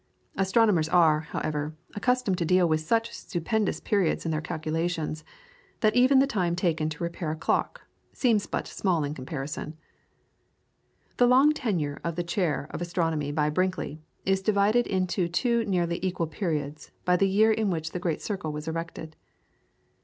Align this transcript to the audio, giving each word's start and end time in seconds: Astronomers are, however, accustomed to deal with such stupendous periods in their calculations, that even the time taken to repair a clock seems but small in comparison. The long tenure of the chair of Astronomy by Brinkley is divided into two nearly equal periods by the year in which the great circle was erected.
Astronomers 0.35 0.89
are, 0.89 1.19
however, 1.19 1.75
accustomed 1.93 2.39
to 2.39 2.43
deal 2.43 2.67
with 2.67 2.79
such 2.81 3.13
stupendous 3.13 3.79
periods 3.79 4.25
in 4.25 4.31
their 4.31 4.41
calculations, 4.41 5.23
that 5.81 5.95
even 5.95 6.17
the 6.17 6.25
time 6.25 6.55
taken 6.55 6.89
to 6.89 7.03
repair 7.03 7.29
a 7.29 7.35
clock 7.35 7.81
seems 8.11 8.47
but 8.47 8.65
small 8.67 9.03
in 9.03 9.13
comparison. 9.13 9.77
The 11.17 11.27
long 11.27 11.53
tenure 11.53 12.01
of 12.03 12.15
the 12.15 12.23
chair 12.23 12.67
of 12.71 12.81
Astronomy 12.81 13.31
by 13.31 13.51
Brinkley 13.51 14.01
is 14.25 14.41
divided 14.41 14.87
into 14.87 15.27
two 15.27 15.65
nearly 15.65 15.99
equal 16.03 16.25
periods 16.25 16.89
by 17.05 17.15
the 17.15 17.29
year 17.29 17.51
in 17.51 17.69
which 17.69 17.91
the 17.91 17.99
great 17.99 18.23
circle 18.23 18.51
was 18.51 18.67
erected. 18.67 19.15